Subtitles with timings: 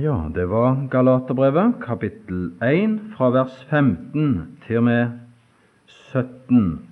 [0.00, 5.10] Ja, det var Galaterbrevet, kapittel 1, fra vers 15 til og med
[5.86, 6.88] 17.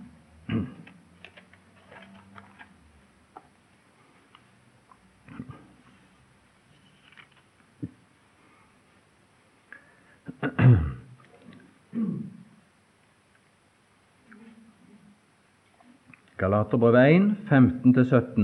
[16.37, 18.43] Galaterbrevet 1, 15-17.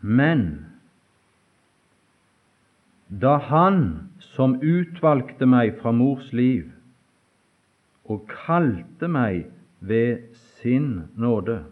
[0.00, 0.69] Men
[3.10, 6.68] da Han som utvalgte meg fra mors liv
[8.06, 9.48] og kalte meg
[9.80, 11.64] ved sin nåde,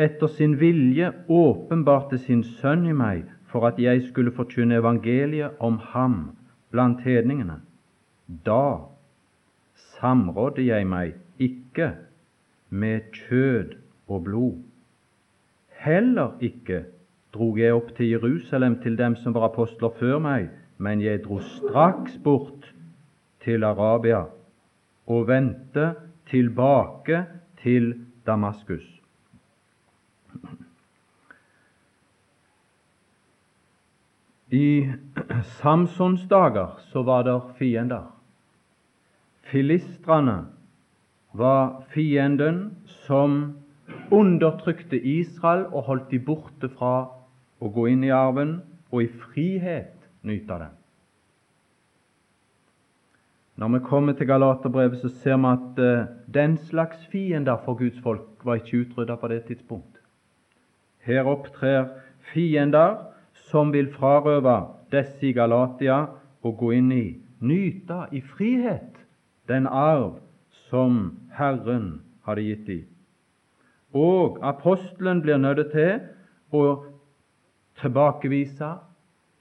[0.00, 5.78] etter sin vilje åpenbarte sin Sønn i meg for at jeg skulle forkynne evangeliet om
[5.92, 6.16] ham
[6.72, 7.60] blant hedningene,
[8.26, 8.88] da
[10.00, 11.92] samrådde jeg meg ikke
[12.70, 13.76] med kjød
[14.08, 14.58] og blod.
[15.84, 16.84] Heller ikke
[17.34, 20.48] drog jeg opp til Jerusalem til dem som var apostler før meg,
[20.78, 22.70] men jeg dro straks bort
[23.44, 24.24] til Arabia
[25.06, 25.94] og vendte
[26.30, 27.24] tilbake
[27.62, 27.92] til
[28.26, 28.86] Damaskus.
[34.54, 34.92] I
[35.42, 38.06] Samsons dager så var det fiender.
[39.50, 40.44] Filistrene
[41.34, 43.56] var fienden som
[44.12, 47.13] undertrykte Israel og holdt de borte fra
[47.64, 48.58] å gå inn i arven
[48.92, 50.74] og i frihet nyte den.
[53.56, 58.00] Når vi kommer til Galaterbrevet, så ser vi at uh, den slags fiender for Guds
[58.02, 60.00] folk var ikke utrydda på det tidspunkt.
[60.98, 61.86] Her opptrer
[62.32, 62.96] fiender
[63.50, 64.56] som vil frarøve
[64.92, 66.00] disse i Galatia
[66.42, 67.06] å gå inn i,
[67.40, 68.98] nyte i frihet,
[69.48, 70.18] den arv
[70.70, 72.82] som Herren hadde gitt dem.
[73.94, 76.00] Og apostelen blir nødt til
[76.50, 76.93] å
[77.80, 78.74] tilbakevise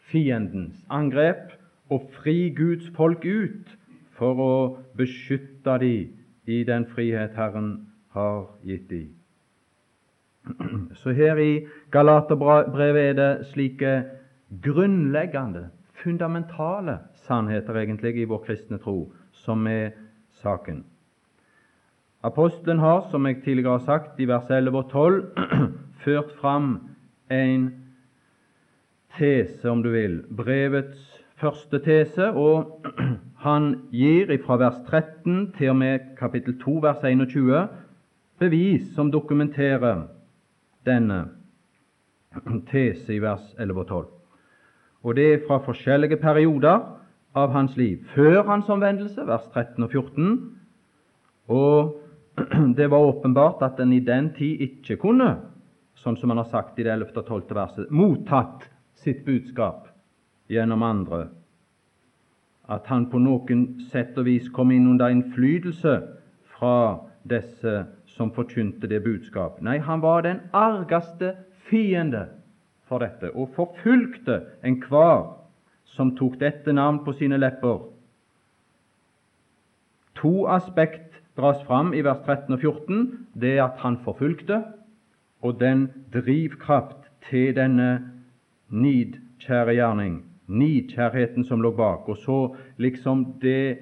[0.09, 1.53] fiendens angrep
[1.91, 3.73] og fri Guds folk ut
[4.17, 4.53] for å
[4.97, 6.13] beskytte dem
[6.45, 7.73] i den frihet Herren
[8.13, 9.13] har gitt dem.
[10.99, 13.93] Så her i Galaterbrevet er det slike
[14.63, 15.69] grunnleggende,
[16.03, 16.97] fundamentale
[17.27, 19.93] sannheter egentlig i vår kristne tro som er
[20.41, 20.83] saken.
[22.23, 25.23] Apostelen har, som jeg tidligere har sagt, i vers 11 og 12
[26.03, 26.75] ført fram
[27.31, 27.82] en
[29.17, 32.85] tese, om du vil, brevets første tese, og
[33.45, 37.67] han gir fra vers 13 til og med kapittel 2, vers 21,
[38.39, 40.05] bevis som dokumenterer
[40.87, 41.23] denne
[42.71, 44.11] tese i vers 11 og 12.
[45.03, 46.85] Og det er fra forskjellige perioder
[47.35, 48.05] av hans liv.
[48.15, 50.37] Før hans omvendelse, vers 13 og 14,
[51.51, 51.99] og
[52.77, 55.35] det var åpenbart at en i den tid ikke kunne,
[55.99, 57.11] sånn som han har sagt i det 11.
[57.19, 57.55] og 12.
[57.55, 59.87] verset, mottatt sitt budskap
[60.51, 61.27] gjennom andre,
[62.69, 65.97] at han på noen sett og vis kom inn under innflytelse
[66.55, 66.75] fra
[67.27, 67.83] disse
[68.13, 69.59] som forkynte det budskap.
[69.61, 71.33] Nei, han var den argeste
[71.67, 72.27] fiende
[72.87, 75.33] for dette, og forfulgte enhver
[75.93, 77.81] som tok dette navn på sine lepper.
[80.19, 83.27] To aspekt dras fram i vers 13 og 14.
[83.33, 84.61] Det er at han forfulgte,
[85.41, 88.12] og den drivkraft til denne
[88.69, 92.37] nidkjære gjerning, nidkjærheten som lå bak, og så
[92.77, 93.79] liksom det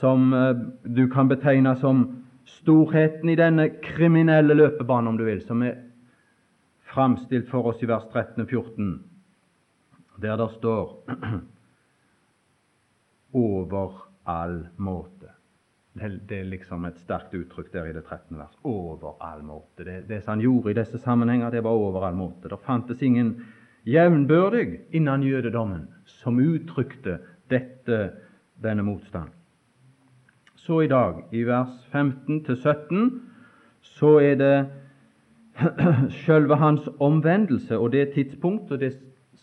[0.00, 2.06] som eh, du kan betegne som
[2.46, 5.78] storheten i denne kriminelle løpebanen, om du vil, som er
[6.86, 8.92] framstilt for oss i vers 13 og 14,
[10.22, 10.94] der det står
[13.46, 15.32] over all måte.
[15.96, 18.36] Det er liksom et sterkt uttrykk der i det 13.
[18.36, 18.56] vers.
[18.68, 19.84] Over all måte.
[19.84, 22.50] Det, det som han gjorde i disse sammenhenger, det var over all måte.
[22.52, 23.38] Det fantes ingen
[23.86, 27.18] jevnbyrdig innen jødedommen som uttrykte
[27.50, 28.10] dette,
[28.62, 29.30] denne motstand.
[30.56, 33.20] Så i dag, i vers 15-17,
[33.82, 34.56] så er det
[36.24, 38.96] sjølve hans omvendelse og det tidspunkt og det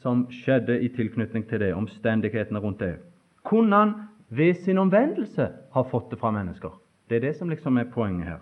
[0.04, 2.98] som skjedde i tilknytning til det, omstendighetene rundt det.
[3.44, 3.94] Kunne han
[4.30, 6.74] ved sin omvendelse ha fått det fra mennesker?
[7.10, 8.42] Det er det som liksom er poenget her.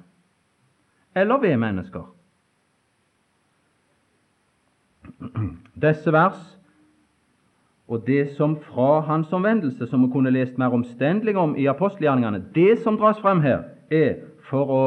[1.16, 2.08] Eller ved mennesker.
[5.82, 6.42] Disse vers
[7.92, 12.46] og det som fra hans omvendelse, som vi kunne lest mer omstendelig om i apostelgjerningene,
[12.56, 14.84] det som dras frem her, er for å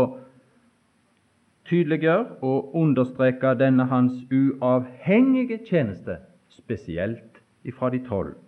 [1.68, 6.16] tydeliggjøre og understreke denne hans uavhengige tjeneste,
[6.48, 8.38] spesielt ifra de tolv.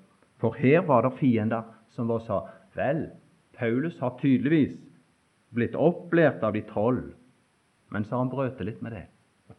[0.40, 2.40] For her var det fiender som var sa
[2.76, 3.10] vel,
[3.56, 4.76] Paulus har tydeligvis
[5.56, 7.12] blitt opplært av de tolv,
[7.92, 9.06] men så har han brøt litt med det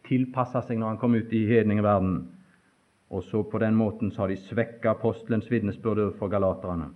[0.07, 2.23] tilpassa seg når han kom ut i hedningeverdenen.
[3.09, 6.89] Og så på den måten så har de svekka apostelens vitnesbyrd for galaterne.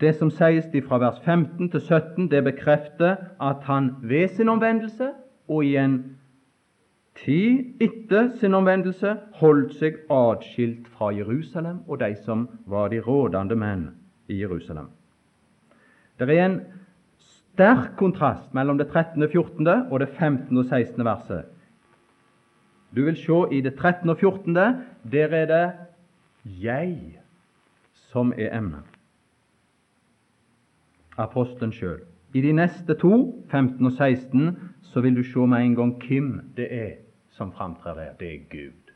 [0.00, 5.12] Det som sies fra vers 15 til 17, det bekrefter at han ved sin omvendelse
[5.48, 6.16] og i en
[7.14, 13.56] tid etter sin omvendelse holdt seg atskilt fra Jerusalem og de som var de rådende
[13.56, 13.84] menn
[14.28, 14.88] i Jerusalem.
[16.18, 16.60] Det er en
[17.52, 19.68] sterk kontrast mellom det 13., og 14.
[19.90, 20.56] og det 15.
[20.56, 21.04] og 16.
[21.04, 21.44] verset.
[22.96, 24.08] Du vil se i det 13.
[24.10, 24.54] og 14.
[25.12, 25.72] der er det
[26.44, 27.18] jeg
[27.92, 28.88] som er emnet.
[31.18, 32.00] Apostelen sjøl.
[32.34, 36.30] I de neste to, 15 og 16, så vil du se med en gang hvem
[36.56, 36.94] det er
[37.30, 38.14] som framtrer der.
[38.20, 38.92] Det er Gud.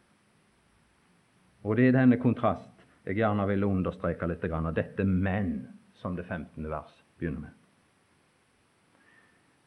[1.65, 2.73] Og det er denne kontrast
[3.07, 4.43] jeg gjerne vil understreke litt.
[4.43, 6.71] Dette 'men', som det 15.
[6.71, 7.56] vers begynner med.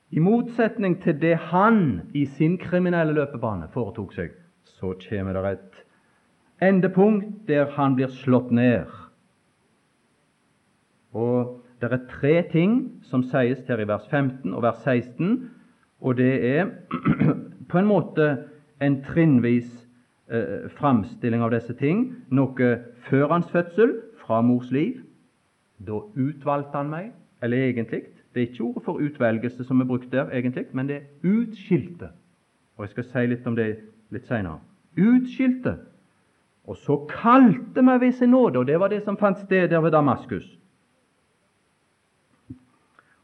[0.10, 4.34] I motsetning til det han i sin kriminelle løpebane foretok seg,
[4.66, 5.84] så kommer det et
[6.66, 8.90] endepunkt der han blir slått ned.
[11.14, 12.74] Og det er tre ting
[13.06, 15.46] som sies her i vers 15 og vers 16,
[16.02, 16.74] og det er
[17.70, 18.32] på en måte
[18.82, 19.70] en trinnvis
[20.32, 22.08] eh, framstilling av disse ting.
[22.34, 22.76] Noe
[23.10, 25.04] før hans fødsel, fra mors liv.
[25.80, 27.12] Da utvalgte han meg,
[27.46, 28.08] eller egentlig
[28.40, 32.08] Det er ikke ordet for utvelgelse som er brukt der, egentlig, men det er utskilte.
[32.78, 33.66] Og Jeg skal si litt om det
[34.16, 34.62] litt seinere.
[34.96, 35.74] Utskilte.
[36.64, 39.84] Og så kalte meg ved sin nåde, og det var det som fant sted der
[39.84, 40.48] ved Damaskus.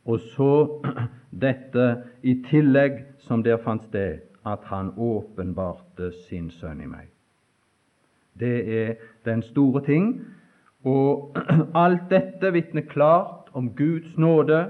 [0.06, 0.52] Og så
[1.48, 1.90] dette
[2.22, 7.08] i tillegg som der fant sted, at han åpenbarte sin sønn i meg.
[8.40, 10.26] Det er den store ting.
[10.84, 11.38] Og
[11.86, 14.66] alt dette vitner klart om Guds nåde.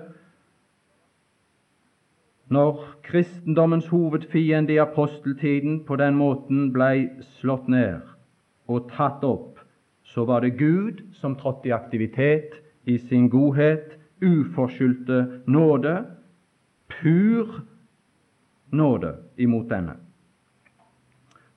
[2.50, 7.08] Når kristendommens hovedfiende i aposteltiden på den måten blei
[7.40, 8.06] slått ned
[8.70, 9.58] og tatt opp,
[10.06, 12.54] så var det Gud som trådte i aktivitet
[12.86, 16.06] i sin godhet uforskyldte nåde,
[16.90, 17.66] pur
[18.72, 19.98] nåde imot denne.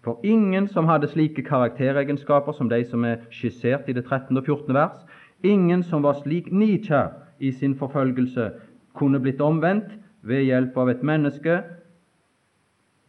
[0.04, 4.36] For ingen som hadde slike karakteregenskaper som de som er skissert i det 13.
[4.36, 4.74] og 14.
[4.74, 5.04] vers,
[5.44, 8.50] ingen som var slik nikjær i sin forfølgelse,
[8.94, 11.60] kunne blitt omvendt ved hjelp av et menneske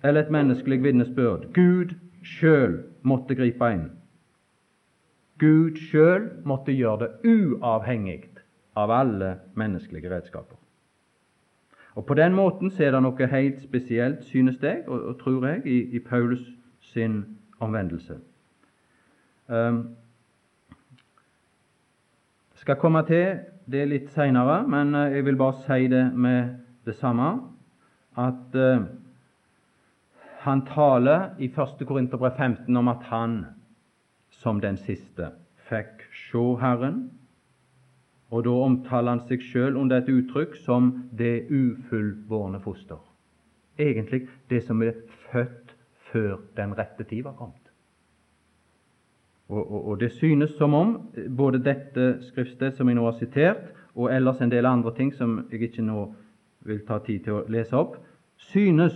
[0.04, 1.50] eller et menneskelig vitnesbyrd.
[1.54, 3.90] Gud sjøl måtte gripe inn.
[5.40, 8.30] Gud sjøl måtte gjøre det uavhengig
[8.80, 10.58] av alle menneskelige redskaper.
[11.96, 15.46] Og På den måten så er det noe helt spesielt, synes jeg, og, og tror
[15.48, 16.40] jeg, i, i, Paulus
[16.80, 17.26] sin
[17.60, 18.16] omvendelse.
[19.48, 19.96] Um,
[22.56, 23.40] skal komme til
[23.72, 26.56] det litt seinere, men uh, jeg vil bare si det med
[26.90, 27.30] det samme,
[28.18, 28.88] at uh,
[30.44, 31.86] han taler i 1.
[31.88, 33.40] Korinterbrev 15 om at han,
[34.42, 35.32] som den siste,
[35.70, 37.10] fikk se Herren,
[38.30, 43.02] og da omtaler han seg sjøl under et uttrykk som 'det ufullbårne foster'.
[43.80, 44.94] Egentlig det som er
[45.32, 45.76] født
[46.12, 47.70] før den rette tid var kommet.
[49.50, 53.74] Og, og, og, Det synes som om både dette skriftstedet som jeg nå har sitert,
[53.96, 56.14] og ellers en del andre ting som jeg ikke nå
[56.66, 57.98] vil ta tid til å lese opp,
[58.52, 58.96] synes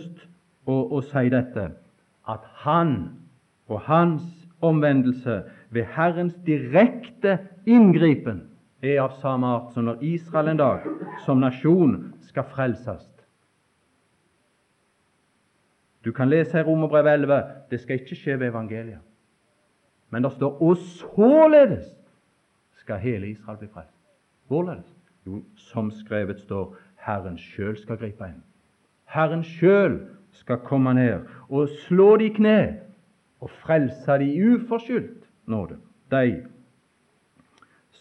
[0.65, 1.69] å, å si dette
[2.30, 2.95] at han
[3.68, 4.24] og hans
[4.63, 5.41] omvendelse
[5.74, 8.43] ved Herrens direkte inngripen
[8.84, 10.88] er av samme art som når Israel en dag
[11.25, 13.10] som nasjon skal frelses.
[16.03, 19.00] Du kan lese i Romerbrevet 11 det skal ikke skje ved evangeliet.
[20.10, 21.86] Men det står 'og således
[22.72, 24.00] skal hele Israel bli frelst'.
[24.48, 24.96] Hvorledes?
[25.25, 28.41] Jo, som skrevet står, Herren sjøl skal gripe inn.
[29.12, 30.00] Herren sjøl
[30.33, 32.57] skal komme ned og slå de i kne
[33.43, 35.77] og frelse de uforskyldt nåde.
[36.12, 36.45] De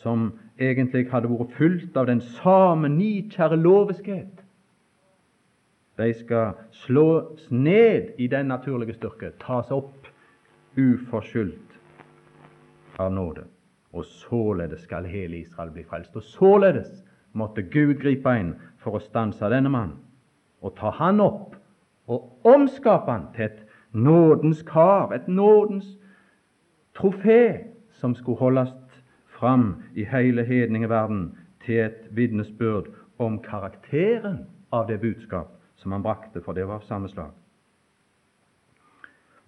[0.02, 4.42] som egentlig hadde vært fulgt av den samme nikjære loviskhet.
[5.98, 6.54] De skal
[6.84, 10.08] slås ned i den naturlige styrke, tas opp
[10.78, 11.78] uforskyldt
[12.98, 13.44] av nåde.
[13.92, 16.16] Og således skal hele Israel bli frelst.
[16.16, 20.00] Og således måtte Gud gripe inn for å stanse denne mannen
[20.62, 21.56] og ta han opp
[22.10, 23.60] og omskape han til et
[23.92, 25.86] nådens kar, et nådens
[26.98, 28.72] trofé, som skulle holdes
[29.26, 31.32] fram i hele hedningeverden
[31.64, 36.86] til et vitnesbyrd om karakteren av det budskap som han brakte, for det var av
[36.86, 37.30] samme slag.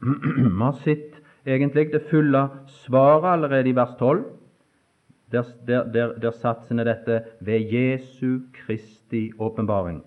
[0.02, 2.48] Vi har sett egentlig det fulle
[2.84, 4.24] svaret allerede i vers 12,
[5.34, 10.02] der, der, der, der satsen er dette ved Jesu Kristi åpenbaring.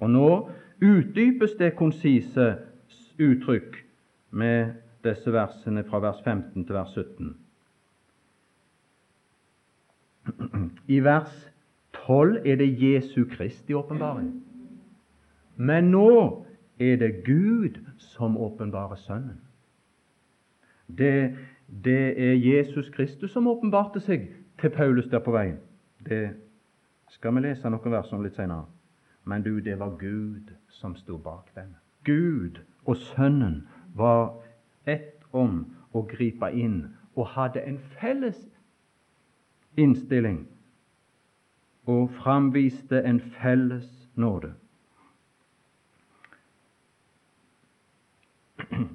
[0.00, 0.28] Og nå
[0.82, 2.54] utdypes det konsise
[3.20, 3.80] uttrykk
[4.30, 7.36] med disse versene fra vers 15 til vers 17.
[10.88, 11.34] I vers
[12.06, 14.32] 12 er det Jesu Kristi åpenbaring.
[15.56, 16.46] Men nå
[16.80, 19.40] er det Gud som åpenbarer Sønnen.
[20.88, 21.36] Det,
[21.84, 24.26] det er Jesus Kristus som åpenbarte seg
[24.60, 25.58] til Paulus der på veien.
[26.06, 26.30] Det
[27.08, 28.66] skal vi lese noen vers om litt senere.
[29.24, 31.74] Men du, det var Gud som sto bak dem.
[32.04, 34.34] Gud og Sønnen var
[34.86, 38.40] ett om å gripe inn og hadde en felles
[39.76, 40.44] innstilling
[41.86, 44.54] og framviste en felles nåde.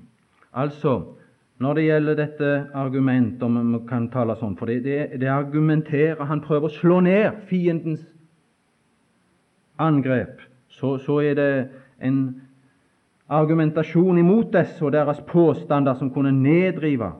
[0.53, 1.18] Altså,
[1.59, 6.29] når det gjelder dette argumentet, om man kan tale sånn, for det, det, det argumenterer
[6.29, 8.05] Han prøver å slå ned fiendens
[9.79, 10.39] angrep.
[10.69, 11.51] Så, så er det
[11.99, 12.21] en
[13.29, 17.11] argumentasjon imot disse og deres påstander som kunne nedrive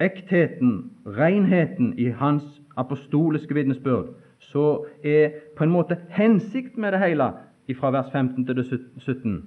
[0.00, 2.44] ektheten, renheten i hans
[2.76, 7.32] apostoliske vitnesbyrd, så er på en måte hensikt med det hele
[7.80, 8.60] fra vers 15 til
[9.00, 9.38] 17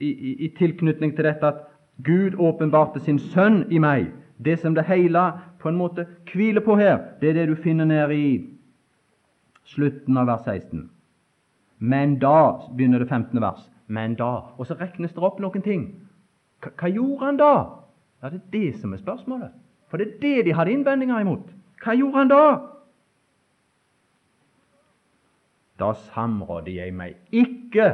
[0.00, 1.62] i, i, i tilknytning til dette at
[2.02, 4.10] Gud åpenbarte sin Sønn i meg.
[4.44, 5.32] Det som det hele
[5.62, 8.30] på en måte hviler på her, det er det du finner nede i
[9.64, 10.90] slutten av vers 16.
[11.78, 13.40] Men da begynner det 15.
[13.40, 13.70] vers.
[13.86, 15.88] Men da Og så regnes det opp noen ting.
[16.64, 17.54] Hva, gjorde han da?
[18.22, 19.52] Ja, Det er det som er spørsmålet.
[19.88, 21.52] For det er det de hadde innvendinger imot.
[21.84, 22.44] Hva gjorde han da?
[25.78, 27.88] Da samrådde jeg meg ikke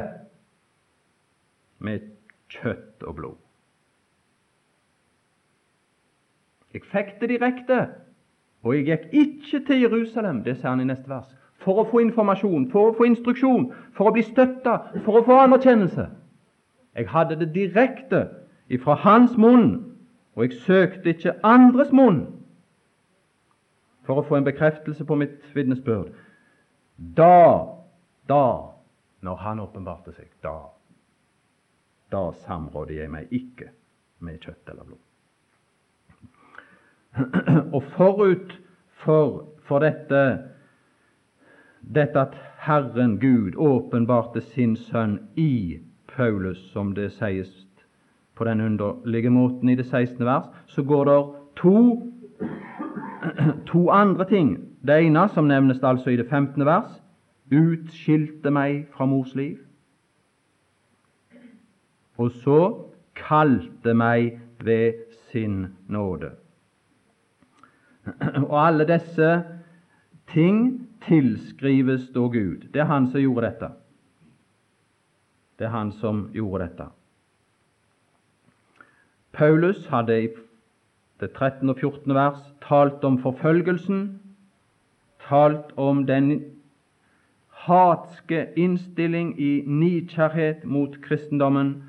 [1.79, 1.99] med
[2.49, 3.40] kjøtt og blod.
[6.73, 7.79] Jeg fikk det direkte,
[8.63, 11.29] og jeg gikk ikke til Jerusalem, det sier han i neste vers,
[11.61, 15.37] for å få informasjon, for å få instruksjon, for å bli støtta, for å få
[15.43, 16.07] anerkjennelse.
[16.97, 18.25] Jeg hadde det direkte
[18.71, 19.97] ifra hans munn,
[20.35, 22.25] og jeg søkte ikke andres munn
[24.07, 26.13] for å få en bekreftelse på mitt vitnesbyrd.
[27.17, 27.67] Da,
[28.29, 28.45] da,
[29.21, 30.71] når han åpenbarte seg, da
[32.11, 33.71] da samrådde jeg meg ikke
[34.25, 34.99] med kjøtt eller blod.
[37.75, 38.59] Og forut
[39.03, 40.39] for, for dette,
[41.81, 45.79] dette at Herren Gud åpenbarte sin Sønn i
[46.15, 47.51] Paulus, som det sies
[48.35, 50.25] på den underlige måten i det 16.
[50.25, 51.19] vers, så går det
[51.55, 52.11] to,
[53.71, 54.55] to andre ting.
[54.87, 56.65] Det ene, som nevnes altså i det 15.
[56.65, 57.01] vers,
[57.51, 59.57] utskilte meg fra mors liv
[62.21, 62.59] og så
[63.17, 64.93] kalte meg ved
[65.31, 66.35] sin nåde.
[68.49, 69.43] Og alle disse
[70.31, 72.69] ting tilskrives da Gud.
[72.73, 73.69] Det er Han som gjorde dette.
[75.59, 76.87] Det er Han som gjorde dette.
[79.31, 80.27] Paulus hadde i
[81.19, 81.69] det 13.
[81.69, 82.13] og 14.
[82.15, 84.19] vers talt om forfølgelsen,
[85.27, 86.43] talt om den
[87.49, 91.83] hatske innstilling i nikjærhet mot kristendommen,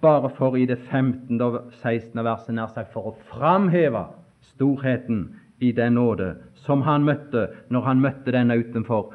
[0.00, 1.40] bare for i det 15.
[1.40, 2.24] og 16.
[2.24, 4.06] verset nær sagt for å framheve
[4.40, 5.28] storheten
[5.62, 9.14] i den nåde som han møtte når han møtte denne utenfor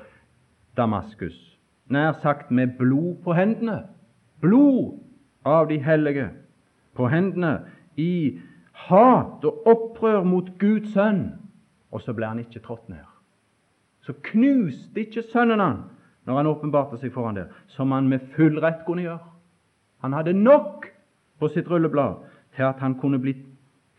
[0.78, 1.36] Damaskus.
[1.92, 3.82] Nær sagt med blod på hendene.
[4.42, 5.00] Blod
[5.46, 6.30] av de hellige
[6.96, 7.60] på hendene
[8.00, 8.40] i
[8.88, 11.34] hat og opprør mot Guds sønn.
[11.92, 13.04] Og så ble han ikke trådt ned.
[14.08, 15.84] Så knuste ikke sønnen han
[16.28, 19.24] når han åpenbarte seg foran der, som han med full rett kunne gjøre.
[20.04, 20.88] Han hadde nok
[21.40, 22.24] på sitt rulleblad
[22.56, 23.44] til at han kunne blitt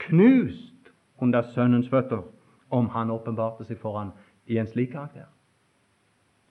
[0.08, 2.22] knust under Sønnens føtter
[2.70, 4.12] om han åpenbarte seg for ham
[4.46, 5.28] i en slik karakter.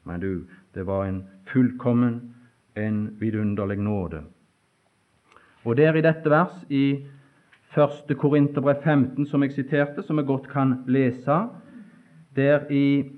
[0.04, 2.34] Men du, det var en fullkommen,
[2.76, 4.24] en vidunderlig nåde.
[5.66, 7.06] Og der i dette vers, i
[7.78, 8.18] 1.
[8.18, 11.42] Korinterbrev 15, som jeg siterte, som jeg godt kan lese,
[12.36, 13.12] der i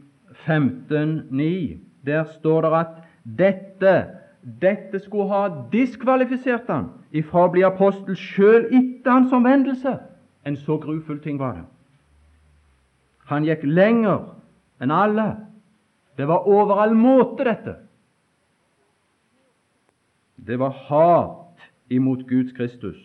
[0.47, 2.95] 15.9, der står det at
[3.37, 4.19] dette
[4.61, 9.97] dette skulle ha diskvalifisert han ifra å bli apostel sjøl etter hans omvendelse.
[10.47, 11.65] En så grufull ting var det.
[13.29, 14.25] Han gikk lenger
[14.81, 15.27] enn alle.
[16.17, 17.75] Det var over all måte, dette.
[20.35, 22.97] Det var hat imot Guds Kristus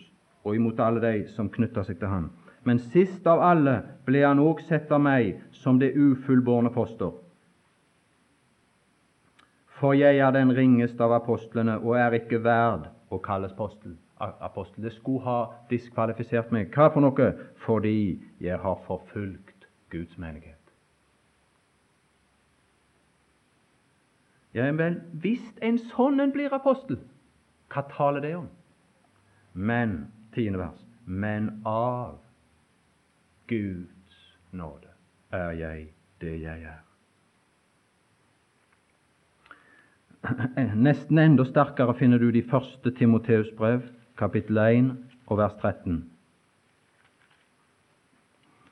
[0.43, 2.31] og imot alle de som knytta seg til ham.
[2.65, 3.75] Men sist av alle
[4.07, 7.13] ble han òg sett av meg som det ufullbårne foster.
[9.77, 13.97] For jeg er den ringeste av apostlene og er ikke verd å kalles apostel.
[14.19, 14.83] apostel.
[14.83, 15.39] Det skulle ha
[15.69, 16.71] diskvalifisert meg.
[16.73, 17.33] Hva for noe?
[17.65, 19.54] Fordi jeg har forfulgt
[19.89, 20.61] Guds menighet.
[24.55, 27.01] Ja men hvis en sånn en blir apostel,
[27.73, 28.47] hva taler det om?
[29.53, 30.79] Men tiende vers.
[31.05, 32.17] Men av
[33.51, 34.21] Guds
[34.55, 34.91] nåde
[35.35, 35.85] er jeg
[36.23, 36.81] det jeg er.
[40.87, 43.83] Nesten enda sterkere finner du de første Timoteus brev,
[44.17, 44.91] kapittel 1
[45.27, 45.99] og vers 13.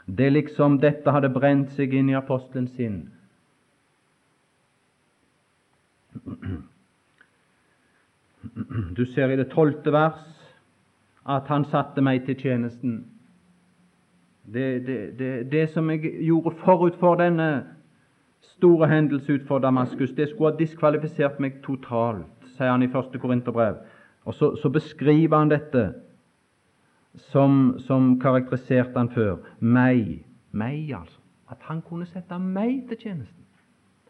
[0.06, 3.06] Det er liksom dette hadde brent seg inn i apostelens sinn.
[8.98, 10.22] Du ser i det tolvte vers
[11.24, 12.98] at han satte meg til tjenesten.
[14.44, 17.64] Det, det, det, det som jeg gjorde forut for denne
[18.58, 23.20] store hendelse utenfor for Damaskus, det skulle ha diskvalifisert meg totalt, sier han i første
[23.20, 23.80] Korinterbrev.
[24.28, 25.94] Og så, så beskriver han dette
[27.16, 29.38] som, som karakteriserte han før.
[29.60, 30.26] Meg.
[30.52, 31.20] Meg, altså.
[31.52, 33.46] At han kunne sette meg til tjenesten.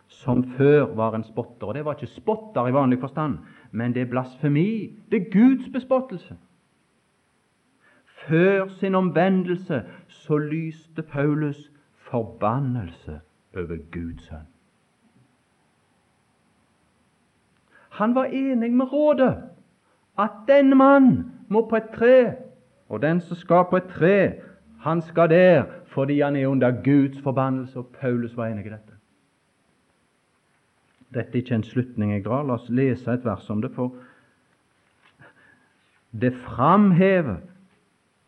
[0.07, 1.67] Som før var en spotter.
[1.67, 3.37] Og det var ikke spotter i vanlig forstand,
[3.71, 4.95] men det er blasfemi.
[5.11, 6.37] Det er Guds bespottelse.
[8.27, 13.19] Før sin omvendelse så lyste Paulus forbannelse
[13.55, 14.47] over Guds sønn.
[17.93, 19.35] Han var enig med rådet
[20.19, 22.33] at denne mann må på et tre
[22.89, 24.33] og den som skal på et tre,
[24.83, 25.63] han skal der
[25.93, 27.79] fordi han er under Guds forbannelse.
[27.79, 28.93] Og Paulus var enig i dette.
[31.13, 32.43] Dette er ikke en slutning jeg drar.
[32.43, 33.71] La oss lese et vers om det.
[33.75, 33.93] For
[36.11, 37.37] det framhever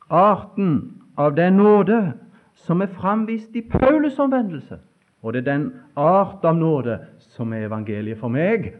[0.09, 2.13] arten av den nåde
[2.55, 4.79] som er framvist i Paulus' omvendelse.
[5.21, 8.75] Og det er den art av nåde som er evangeliet for meg,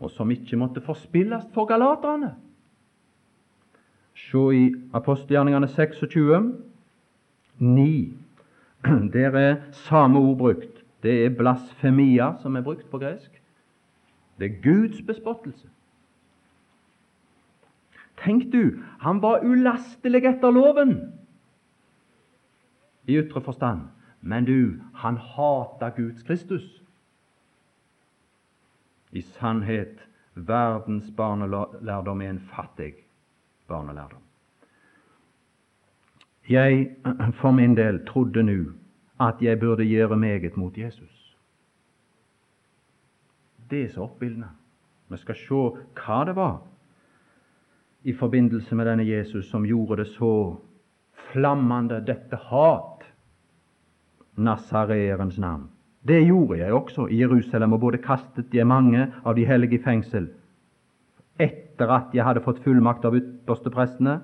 [0.00, 2.34] og som ikke måtte forspilles for galaterne.
[4.18, 6.54] Se i apostelgjerningene 26,
[7.58, 8.18] 9.
[9.12, 10.84] Der er samme ord brukt.
[11.02, 13.42] Det er blasfemia som er brukt på gresk.
[14.38, 15.68] Det er Guds bespottelse.
[18.18, 20.96] Tenk du, han var ulastelig etter loven
[23.06, 23.86] i ytre forstand,
[24.20, 26.66] men du, han hata Guds Kristus.
[29.12, 30.02] I sannhet,
[30.34, 32.94] verdens barnelærdom er en fattig
[33.68, 34.22] barnelærdom.
[36.48, 36.96] Jeg
[37.32, 38.72] for min del trodde nå
[39.20, 41.36] at jeg burde gjøre meget mot Jesus.
[43.70, 44.48] Det er så oppildende.
[45.08, 45.60] Vi skal se
[45.98, 46.62] hva det var
[48.04, 50.56] i forbindelse med denne Jesus som gjorde det så
[51.32, 53.04] flammende, dette hat.
[54.36, 55.68] Nasareerens navn.
[56.08, 59.82] Det gjorde jeg også i Jerusalem, og både kastet jeg mange av de hellige i
[59.82, 60.28] fengsel
[61.78, 64.18] etter at jeg hadde fått fullmakt av yppersteprestene,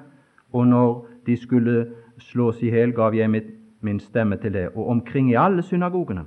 [0.54, 1.74] og når de skulle
[2.18, 3.52] slås i hjel, gav jeg mitt,
[3.84, 4.68] min stemme til det.
[4.74, 6.24] Og omkring i alle synagogene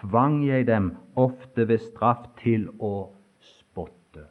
[0.00, 4.26] tvang jeg dem ofte ved straff til å spotte.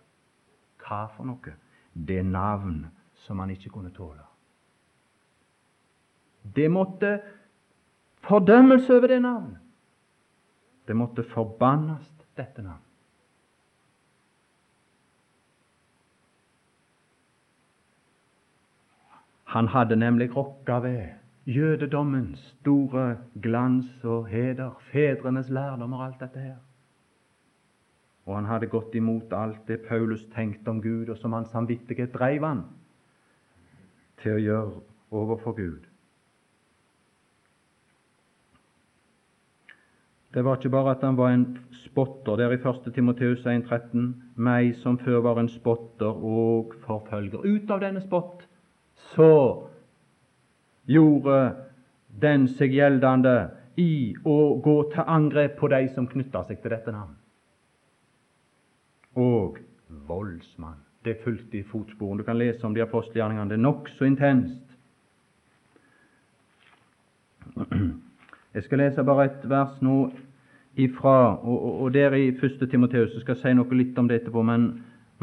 [0.82, 1.56] Hva for noe?
[1.94, 2.86] Det navn
[3.26, 4.24] som man ikke kunne tåle.
[6.56, 7.20] Det måtte
[8.26, 9.54] fordømmelse over det navn.
[10.88, 12.85] Det måtte forbannes, dette navn.
[19.56, 21.02] Han hadde nemlig rokka ved
[21.48, 26.56] jødedommens store glans og heder, fedrenes lærdom og alt dette her.
[28.26, 32.12] Og han hadde gått imot alt det Paulus tenkte om Gud, og som hans samvittighet
[32.14, 32.66] dreiv han
[34.20, 35.86] til å gjøre overfor Gud.
[40.34, 41.46] Det var ikke bare at han var en
[41.86, 42.92] spotter der i 1.
[42.92, 47.48] Timoteus 1,13, meg som før var en spotter og forfølger.
[47.48, 48.44] Ut av denne spott
[49.14, 49.68] så
[50.86, 51.38] gjorde
[52.22, 53.36] den seg gjeldende
[53.82, 57.16] i å gå til angrep på de som knytta seg til dette navn.
[59.20, 59.60] Og
[60.08, 60.80] voldsmann.
[61.06, 62.24] Det fulgte i fotsporene.
[62.24, 63.50] Du kan lese om de apostelgjerningene.
[63.50, 64.62] Det er nokså intenst.
[68.56, 70.10] Jeg skal lese bare et vers nå
[70.82, 72.70] ifra, og, og, og der i 1.
[72.72, 73.14] Timoteus.
[73.14, 74.70] Jeg skal si noe litt om det etterpå, men,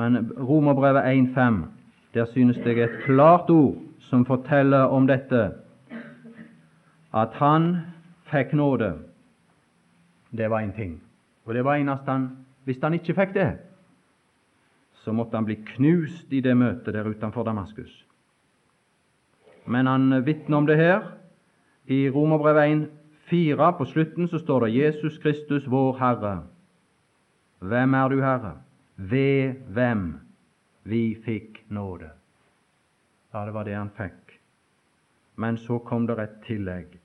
[0.01, 1.62] men Romerbrevet 1,5
[2.14, 5.53] der synes jeg et klart ord som forteller om dette,
[7.14, 7.77] at han
[8.29, 8.92] fikk nåde.
[10.37, 11.03] Det var en ting.
[11.44, 12.31] Og det var eneste han
[12.64, 13.59] Hvis han ikke fikk det,
[15.03, 18.07] så måtte han bli knust i det møtet der utenfor Damaskus.
[19.66, 21.03] Men han vitner om det her.
[21.87, 22.88] I Romerbrevet
[23.33, 26.42] 1,4 på slutten så står det 'Jesus Kristus, vår Herre'.
[27.59, 28.53] Hvem er du, Herre?
[28.96, 30.20] Ved hvem
[30.85, 32.11] vi fikk nåde.
[33.33, 34.39] Ja, det var det han fikk.
[35.35, 36.99] Men så kom det et tillegg,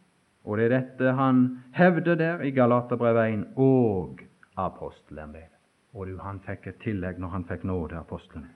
[0.44, 1.44] og det er dette han
[1.76, 4.22] hevder der i Galaterbrevet 1 og
[4.58, 5.54] apostelembetet.
[5.94, 8.50] Og du, han fikk et tillegg når han fikk nåde, apostelen.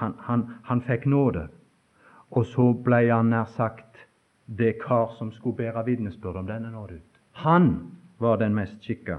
[0.00, 1.48] Han, han, han fikk nåde.
[2.30, 4.06] Og så ble han nær sagt
[4.46, 7.20] det kar som skulle bære vitnesbyrd om denne nåde ut.
[7.44, 7.68] Han
[8.18, 9.18] var den mest skikka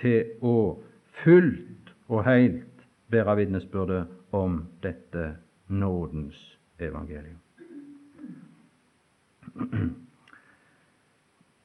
[0.00, 0.78] til å
[1.22, 5.36] fullt og helt bære vitnesbyrdet om dette
[5.66, 7.38] nådens evangelium.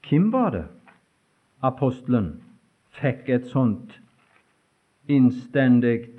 [0.09, 0.65] Hvem var det
[1.63, 2.33] apostelen
[2.99, 3.99] fikk et sånt
[5.09, 6.13] innstendig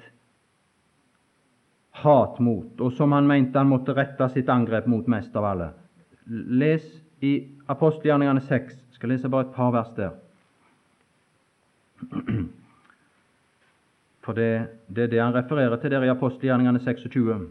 [2.04, 5.70] hat mot, og som han mente han måtte rette sitt angrep mot mest av alle?
[6.26, 6.84] Les
[7.24, 7.34] i
[7.70, 8.74] apostelgjerningene 6.
[8.74, 10.12] Jeg skal lese bare et par vers der.
[14.24, 17.48] For det, det er det han refererer til der i apostelgjerningene 26,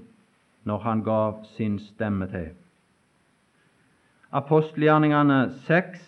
[0.63, 2.49] når han gav sin stemme til.
[4.31, 6.01] Apostelgjerningene 6,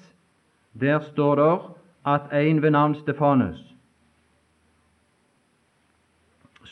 [0.81, 1.59] der står det
[2.05, 3.61] at en ved navn Stefanus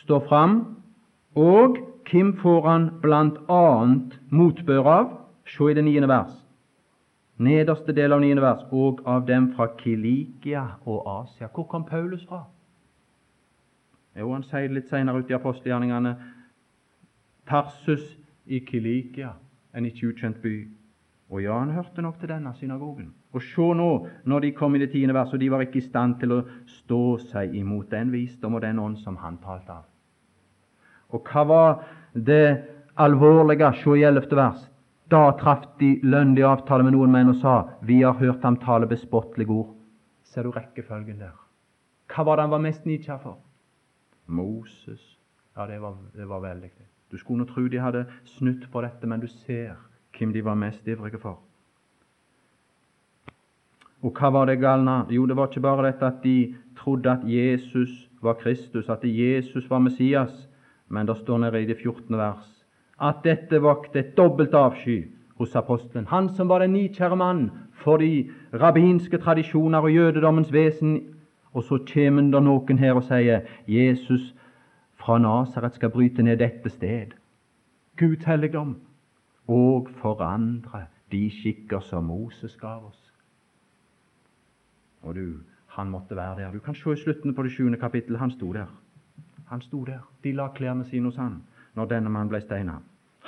[0.04, 0.78] står fram,
[1.36, 1.78] og
[2.12, 2.90] hvem får han
[3.50, 5.12] annet motbør av?
[5.48, 6.34] Se i det niende vers.
[7.38, 8.66] Nederste del av niende vers.
[8.72, 11.48] Og av dem fra Kilikia og Asia.
[11.48, 12.44] Hvor kom Paulus fra?
[14.18, 16.14] Jo, han sier litt senere ute i apostelgjerningene
[17.50, 18.06] Tarsus
[18.46, 19.34] i Kilikia,
[19.74, 20.56] en ikke ukjent by.
[21.34, 23.14] Og ja, han hørte nok til denne synagogen.
[23.34, 23.90] Og se nå,
[24.30, 26.44] når de kom i det tiende vers, og de var ikke i stand til å
[26.70, 29.88] stå seg imot den visdom og den ånd som han talte av.
[31.14, 31.72] Og hva var
[32.14, 32.46] det
[33.02, 33.72] alvorlige?
[33.82, 34.68] Se i ellevte vers.
[35.10, 38.88] Da traff de lønnlig avtale med noen menn og sa, Vi har hørt ham tale
[38.88, 39.74] bespottelige ord.
[40.24, 41.34] Ser du rekkefølgen der?
[42.14, 43.38] Hva var det han var mest nidkjær for?
[44.26, 45.20] Moses.
[45.58, 46.72] Ja, det var, det var veldig.
[47.12, 49.76] Du skulle nå tro de hadde snudd på dette, men du ser
[50.18, 51.40] hvem de var mest ivrige for.
[54.04, 55.06] Og hva var det galne?
[55.10, 59.70] Jo, det var ikke bare dette at de trodde at Jesus var Kristus, at Jesus
[59.70, 60.50] var Messias,
[60.88, 62.18] men det står nede i det 14.
[62.18, 62.54] vers
[63.02, 65.04] at dette vakte et dobbelt avsky
[65.40, 66.08] hos apostelen.
[66.08, 67.52] Han som var den nikjære mann
[67.84, 71.02] for de rabbinske tradisjoner og jødedommens vesen
[71.54, 74.34] og så kommer det noen her og sier Jesus
[74.98, 77.14] fra Nasaret skal bryte ned dette sted.
[78.00, 78.78] Guds helligdom.
[79.48, 83.02] Og forandre de skikker som Moses gav oss.
[85.04, 85.28] Og du,
[85.68, 86.52] han måtte være der.
[86.52, 88.18] Du kan se i slutten på det sjuende kapittel.
[88.18, 88.72] Han sto der.
[89.52, 90.00] Han sto der.
[90.24, 91.42] De la klærne sine hos han
[91.76, 92.80] når denne mannen ble steina.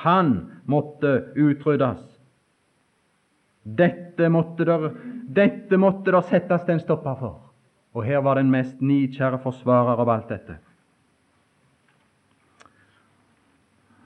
[0.06, 0.36] Han
[0.66, 2.04] måtte utryddes.
[3.66, 4.92] Dette måtte der,
[5.28, 7.45] dette måtte der settes en stopper for.
[7.96, 10.58] Og her var den mest nidkjære forsvarer av alt dette.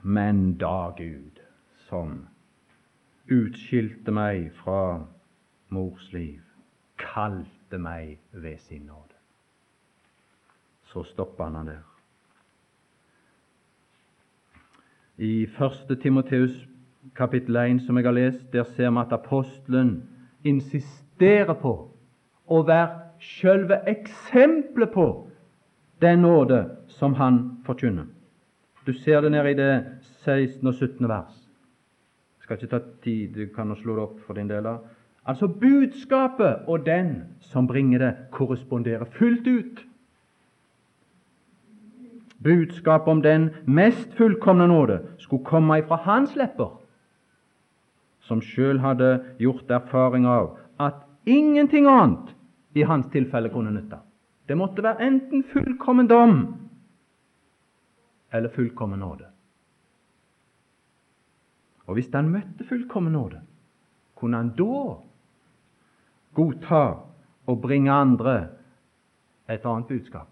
[0.02, 1.40] Men da Gud,
[1.88, 2.28] som
[3.26, 5.02] utskilte meg fra
[5.74, 6.38] mors liv,
[7.02, 9.18] kalte meg ved sin nåde,
[10.92, 11.82] så stoppa han der.
[15.18, 15.98] I 1.
[16.02, 16.54] Timoteus
[17.14, 20.08] kapittel 1, som jeg har lest, der ser vi at apostelen
[20.44, 21.74] insisterer på
[22.46, 25.26] å være selve eksempelet på
[26.00, 28.04] den nåde som han forkynner.
[28.86, 29.84] Du ser det nede i det
[30.24, 30.66] 16.
[30.66, 31.08] og 17.
[31.08, 31.36] vers.
[32.38, 34.66] Jeg skal ikke ta tid, du kan slå det opp for din del.
[35.26, 39.86] Altså budskapet og den som bringer det, korresponderer fullt ut.
[42.42, 46.80] Budskapet om den mest fullkomne nåde skulle komme ifra hans lepper,
[48.20, 52.32] som sjøl hadde gjort erfaring av at ingenting annet
[52.74, 53.98] i hans tilfelle kunne nytte.
[54.46, 56.40] Det måtte være enten fullkommen dom
[58.30, 59.26] eller fullkommen nåde.
[61.90, 63.40] Og hvis han møtte fullkommen nåde,
[64.14, 64.82] kunne han da
[66.38, 66.82] godta
[67.50, 68.34] å bringe andre
[69.50, 70.28] et annet budskap?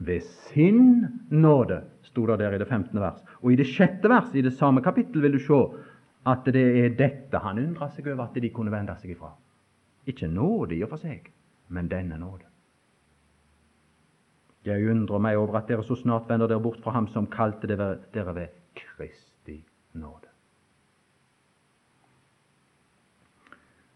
[0.00, 2.96] Ved sin nåde, sto det der i det 15.
[3.00, 3.20] vers.
[3.44, 5.60] Og i det sjette vers i det samme kapittel vil du se
[6.30, 9.34] at det er dette han undrer seg over at de kunne vende seg ifra.
[10.06, 11.28] Ikke nåde i og for seg,
[11.68, 12.46] men denne nåde.
[14.64, 17.68] Jeg undrer meg over at dere så snart vender dere bort fra ham som kalte
[17.68, 19.62] dere ved Kristi
[19.96, 20.28] nåde.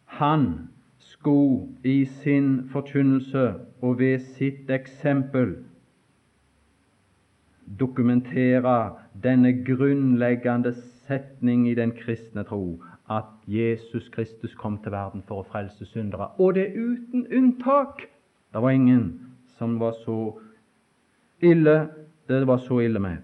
[0.07, 5.57] Han skulle i sin forkynnelse og ved sitt eksempel
[7.81, 10.73] dokumentere denne grunnleggende
[11.07, 12.79] setning i den kristne tro
[13.11, 18.07] at Jesus Kristus kom til verden for å frelse syndere, og det uten unntak.
[18.53, 20.19] Det var ingen som var så
[21.43, 21.89] ille
[22.29, 23.17] det var så ille med.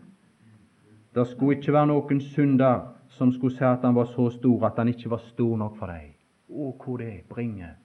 [1.14, 4.78] Det skulle ikke være noen synder som skulle si at han var så stor at
[4.78, 6.12] han ikke var stor nok for deg.
[6.50, 7.78] Å, hvor det bringer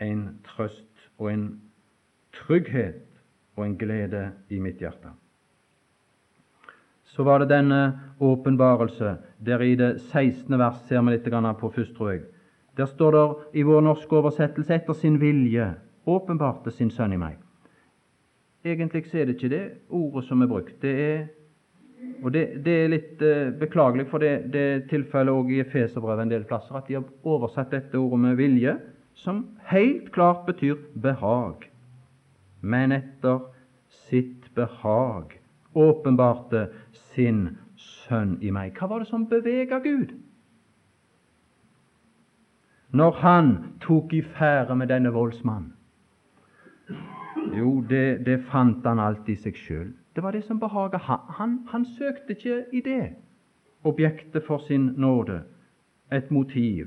[0.00, 1.46] en trøst og en
[2.32, 3.04] trygghet
[3.56, 5.12] og en glede i mitt hjerte.
[7.10, 9.16] Så var det denne åpenbarelse.
[9.38, 10.58] Der i det 16.
[10.58, 11.26] vers ser vi litt
[11.60, 12.22] på først, tror jeg.
[12.76, 15.74] Der står det i vår norske oversettelse 'etter sin vilje
[16.06, 17.36] åpenbarte sin sønn i meg'.
[18.64, 20.82] Egentlig så er det ikke det ordet som er brukt.
[20.82, 21.26] Det er,
[22.22, 26.22] og det, det er litt eh, beklagelig, for det, det er tilfellet òg i Efeserbrevet
[26.22, 28.76] en del plasser at de har oversatt dette ordet med vilje,
[29.14, 31.66] som helt klart betyr behag.
[32.60, 33.40] Men etter
[33.88, 35.39] sitt behag
[35.74, 38.74] åpenbarte sin sønn i meg.
[38.78, 40.12] Hva var det som bevega Gud?
[42.90, 45.74] Når han tok i fære med denne voldsmannen?
[47.54, 49.90] Jo, det, det, fant han alltid i seg sjøl.
[50.14, 51.20] Det var det som behaga han.
[51.38, 51.58] han.
[51.70, 53.14] Han søkte ikke i det
[53.84, 55.42] objektet for sin nåde,
[56.12, 56.86] et motiv,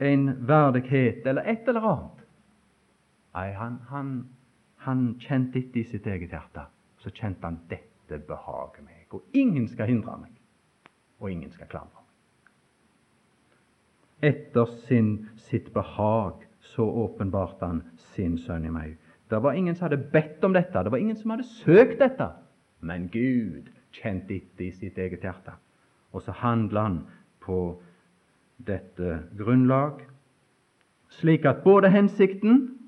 [0.00, 2.26] en verdighet eller et eller annet.
[3.34, 4.28] Nei, han, han,
[4.76, 6.66] han kjente etter i sitt eget hjerte.
[7.00, 10.34] Så kjente han dette behager meg, og ingen skal hindre meg,
[11.20, 12.00] og ingen skal klandre meg.
[14.30, 15.14] Etter sin,
[15.48, 17.82] sitt behag så åpenbarte han
[18.12, 18.98] sin sønn i meg.
[19.30, 22.26] Det var ingen som hadde bedt om dette, det var ingen som hadde søkt dette.
[22.80, 25.54] Men Gud kjente etter i sitt eget hjerte.
[26.12, 26.98] Og så handla han
[27.40, 27.80] på
[28.66, 30.02] dette grunnlag,
[31.20, 32.79] slik at både hensikten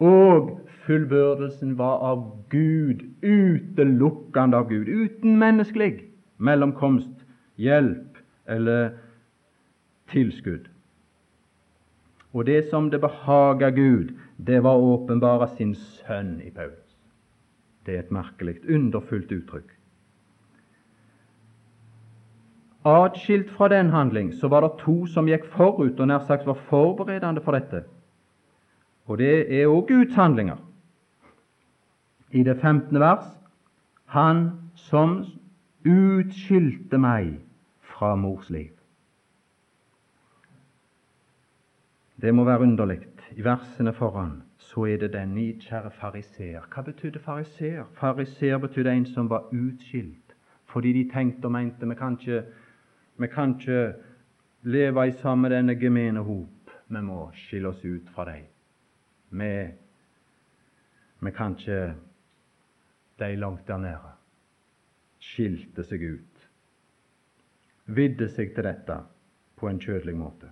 [0.00, 6.06] og fullbyrdelsen var av Gud, utelukkende av Gud, uten menneskelig
[6.40, 7.24] mellomkomst,
[7.60, 8.94] hjelp eller
[10.10, 10.70] tilskudd.
[12.32, 16.96] Og det som det behaga Gud, det var åpenbare sin sønn i Paulus.
[17.86, 19.76] Det er et merkelig, underfullt uttrykk.
[22.84, 26.56] Atskilt fra den handling så var det to som gikk forut og nær sagt var
[26.70, 27.82] forberedende for dette.
[29.06, 30.58] Og det er òg Guds handlinger.
[32.30, 33.00] I det 15.
[33.00, 33.26] vers
[34.06, 35.24] Han som
[35.86, 37.38] utskilte meg
[37.80, 38.74] fra mors liv.
[42.20, 43.00] Det må være underlig.
[43.32, 46.66] I versene foran så er det den nidkjære fariseer.
[46.74, 47.86] Hva betydde fariseer?
[47.94, 50.34] Fariseer betydde en som var utskilt,
[50.66, 52.42] fordi de tenkte og mente vi kan ikke,
[53.16, 53.94] vi kan ikke
[54.62, 56.74] leve i sammen med denne gemene hop.
[56.88, 58.49] Vi må skille oss ut fra dem.
[59.30, 59.50] Vi,
[61.20, 61.94] vi kan ikke
[63.20, 64.16] De langt der nede
[65.20, 66.44] skilte seg ut,
[67.84, 68.94] vidde seg til dette
[69.60, 70.48] på en kjødelig måte.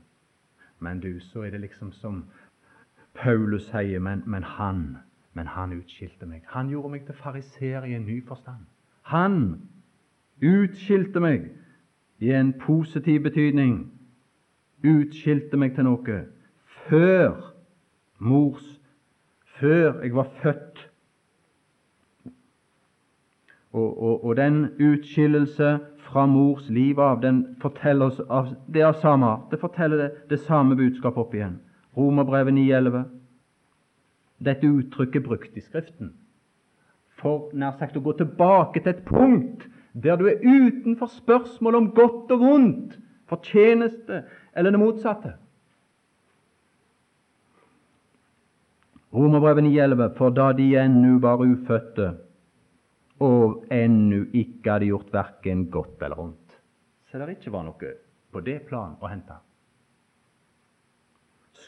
[0.84, 2.18] Men du, så er det liksom som
[3.16, 4.98] Paulus sier, men, men han
[5.38, 6.42] men han utskilte meg.
[6.50, 8.64] Han gjorde meg til fariseer i en ny forstand.
[9.12, 9.36] Han
[10.42, 11.50] utskilte meg
[12.18, 13.76] i en positiv betydning.
[14.82, 16.18] Utskilte meg til noe
[16.88, 17.36] før
[18.18, 18.64] mors
[19.58, 20.84] Før jeg var født.
[23.72, 28.94] Og, og, og den utskillelse fra mors liv av, den forteller oss av, det er
[29.02, 29.48] samme art.
[29.50, 31.58] Det forteller det, det samme budskapet opp igjen.
[31.98, 33.02] Romerbrevet 9,11.
[34.46, 36.14] Dette uttrykket brukt i Skriften
[37.18, 39.66] for nær sagt å gå tilbake til et punkt
[39.98, 44.22] der du er utenfor spørsmål om godt og vondt, fortjeneste
[44.54, 45.34] eller det motsatte.
[49.14, 52.10] Romerbrevet 9,11.: For da de ennu var ufødte,
[53.20, 56.58] og ennu ikke hadde gjort verken godt eller ondt.
[57.08, 57.92] Så det ikke var noe
[58.32, 59.38] på det plan å hente.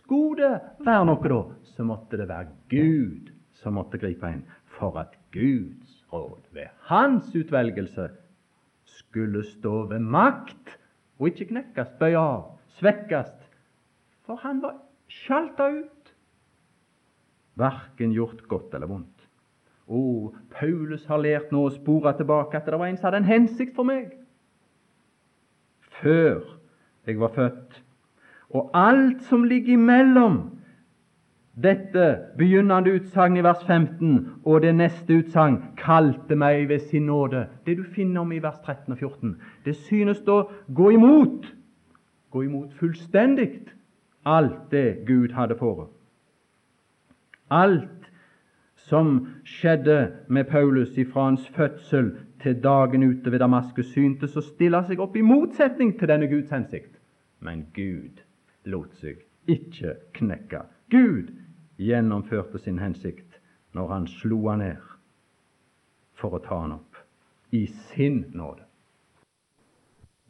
[0.00, 1.40] Skulle det være noe, da,
[1.74, 4.44] så måtte det være Gud som måtte gripe inn,
[4.76, 8.08] for at Guds råd ved hans utvelgelse
[8.88, 10.76] skulle stå ved makt
[11.20, 12.44] og ikke knekkes, bøye av,
[12.78, 13.32] svekkes.
[14.24, 14.78] For han var
[15.10, 15.99] sjalta ut,
[17.60, 19.26] verken gjort godt eller vondt.
[19.90, 23.32] Oh, Paulus har lært nå å spore tilbake at det var en som hadde en
[23.32, 24.12] hensikt for meg
[26.00, 26.40] før
[27.06, 27.82] jeg var født.
[28.50, 30.38] Og alt som ligger imellom
[31.60, 32.06] dette
[32.38, 37.46] begynnende utsagn i vers 15 og det neste utsagn kalte meg ved sin nåde.
[37.66, 39.36] Det du finner om i vers 13 og 14.
[39.64, 41.46] Det synes å gå imot,
[42.30, 43.66] gå imot fullstendig
[44.24, 45.90] alt det Gud hadde fore.
[47.50, 48.10] Alt
[48.76, 54.80] som skjedde med Paulus ifra hans fødsel til dagen ute ved Damaskus, syntes å stille
[54.86, 56.96] seg opp i motsetning til denne Guds hensikt.
[57.40, 58.22] Men Gud
[58.64, 60.64] lot seg ikke knekke.
[60.90, 61.32] Gud
[61.80, 63.40] gjennomførte sin hensikt
[63.76, 64.90] når han slo han ned
[66.20, 66.98] for å ta han opp
[67.56, 68.66] i sin nåde.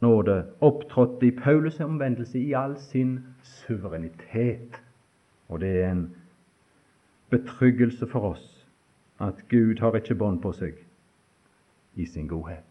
[0.01, 4.79] Nåde opptrådte i Paulus' omvendelse i all sin suverenitet.
[5.49, 6.07] Og det er en
[7.31, 8.47] betryggelse for oss
[9.21, 10.77] at Gud har ikke bånd på seg
[11.95, 12.67] i sin godhet.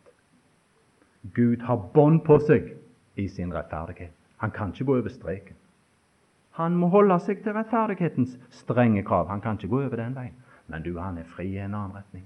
[1.34, 2.72] Gud har bånd på seg
[3.20, 4.14] i sin rettferdighet.
[4.40, 5.56] Han kan ikke gå over streken.
[6.58, 9.28] Han må holde seg til rettferdighetens strenge krav.
[9.28, 10.36] Han kan ikke gå over den veien.
[10.66, 12.24] Men du, han er fri i en annen retning.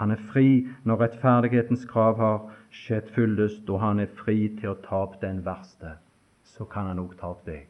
[0.00, 2.38] Han er fri når rettferdighetens krav har
[2.72, 5.96] skjedd fyldest, og han er fri til å ta opp den verste.
[6.42, 7.68] Så kan han òg ta opp deg.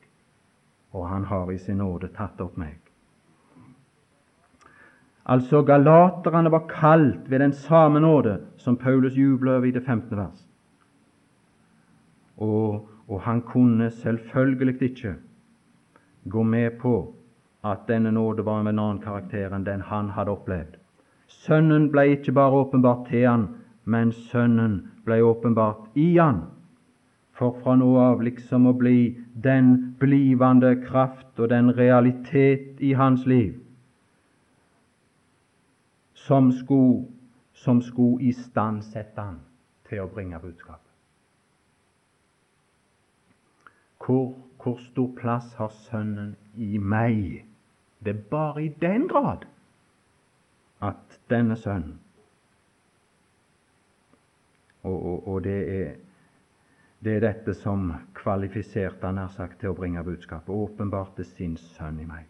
[0.93, 2.82] Og han har i sin nåde tatt opp meg.
[5.25, 10.17] Altså, galaterne var kalt ved den samme nåde som Paulus jubler over i det 15.
[10.17, 10.49] vers.
[12.37, 15.15] Og, og han kunne selvfølgelig ikke
[16.31, 17.15] gå med på
[17.65, 20.75] at denne nåde var av en annen karakter enn den han hadde opplevd.
[21.29, 23.47] Sønnen ble ikke bare åpenbart til han,
[23.85, 26.43] men Sønnen ble åpenbart i han,
[27.33, 33.27] for fra nå av liksom å bli den blivende kraft og den realitet i hans
[33.27, 33.63] liv
[36.27, 37.07] som skulle,
[37.53, 39.41] som skulle istandsette han
[39.89, 40.89] til å bringe budskapet.
[44.03, 44.33] Hvor,
[44.63, 47.45] hvor stor plass har Sønnen i meg?
[48.05, 49.47] Det er bare i den grad
[50.83, 52.01] at denne sønnen
[54.83, 55.91] Og, og, og det, er,
[57.05, 60.51] det, er, dette som kvalifiserte han nær sagt til å bringe budskapet.
[60.51, 62.25] Åpenbarte sin sønn i meg.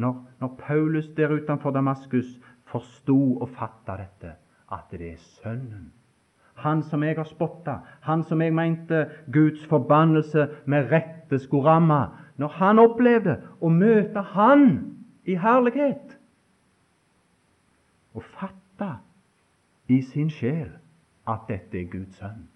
[0.00, 2.30] Når, når Paulus der utenfor Damaskus
[2.72, 4.36] forsto og fatta dette,
[4.72, 5.90] at det er Sønnen
[6.62, 12.06] han som jeg har spotta, han som jeg mente Guds forbannelse med rette skulle ramme.
[12.36, 14.64] Når han opplevde å møte Han
[15.24, 16.16] i herlighet
[18.14, 18.96] og fatta
[19.88, 20.70] i sin sjel
[21.28, 22.48] at dette er Guds sønn,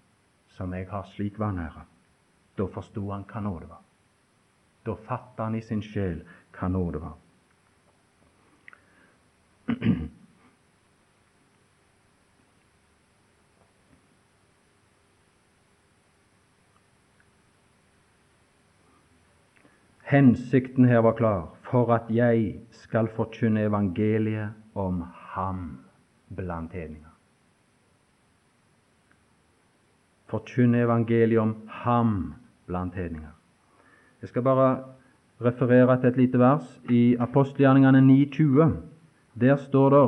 [0.57, 1.85] som jeg har slik vanære.
[2.57, 3.83] Da forsto han hva nåde var.
[4.85, 6.23] Da fatta han i sin sjel
[6.57, 7.15] hva nåde var.
[20.07, 25.03] Hensikten her var klar for at jeg skal forkynne evangeliet om
[25.35, 25.79] ham
[26.35, 27.11] blant hedninger.
[30.31, 32.33] Forkynne evangeliet om ham
[32.65, 33.35] blant hedninger.
[34.21, 34.83] Jeg skal bare
[35.41, 38.71] referere til et lite vers i apostelgjerningene 9,20.
[39.41, 40.05] Der står det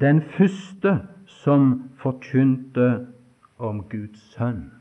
[0.00, 3.06] den første som forkynte
[3.58, 4.72] om Guds sønn.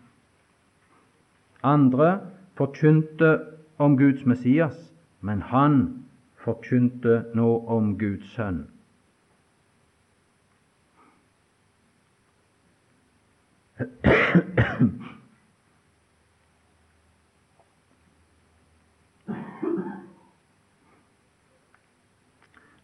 [1.63, 2.19] Andre
[2.56, 3.53] forkynte
[3.84, 4.78] om Guds Messias,
[5.22, 5.80] men han
[6.43, 8.65] forkynte nå om Guds sønn.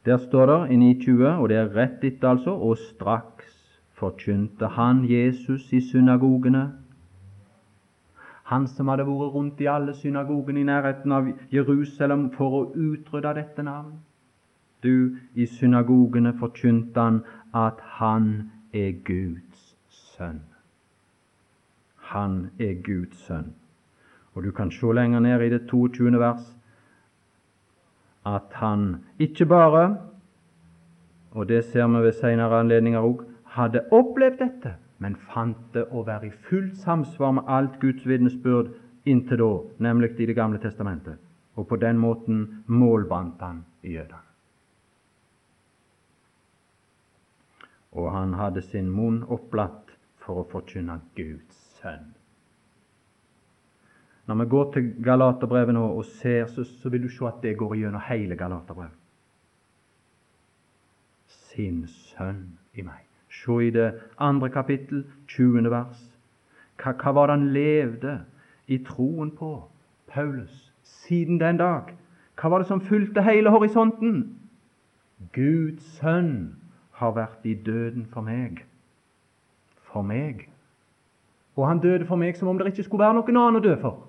[0.06, 3.56] Der står det i 9.20, og det er rett etter, altså, og straks
[4.00, 6.72] forkynte han Jesus i synagogene
[8.50, 13.34] han som hadde vært rundt i alle synagogene i nærheten av Jerusalem for å utrydde
[13.38, 14.00] dette navn.
[14.82, 17.22] Du, i synagogene forkynte han
[17.54, 20.42] at han er Guds sønn.
[22.10, 23.54] Han er Guds sønn.
[24.34, 26.18] Og du kan se lenger ned i det 22.
[26.20, 26.56] vers
[28.26, 29.98] at han ikke bare,
[31.32, 33.24] og det ser vi ved senere anledninger òg,
[33.56, 38.74] hadde opplevd dette, men fant det å være i fullt samsvar med alt Guds vitnesbyrd
[39.08, 41.20] inntil da, nemlig i Det gamle testamentet.
[41.56, 44.24] Og på den måten målbandt han jødene.
[47.92, 52.14] Og han hadde sin munn opplatt for å forkynne Guds sønn.
[54.30, 57.58] Når vi går til Galaterbrevet nå og ser, så, så vil du se at det
[57.58, 58.98] går gjennom hele Galaterbrevet.
[61.50, 63.09] Sin sønn i meg.
[63.46, 65.70] Se i det andre kapittel, 20.
[65.72, 66.00] vers.
[66.80, 68.16] Hva, hva var det han levde
[68.68, 69.54] i troen på,
[70.08, 71.94] Paulus, siden den dag?
[72.40, 74.36] Hva var det som fulgte hele horisonten?
[75.36, 76.56] Guds sønn
[77.00, 78.66] har vært i døden for meg.
[79.88, 80.50] For meg.
[81.56, 83.76] Og han døde for meg som om det ikke skulle være noen annen å dø
[83.80, 84.04] for.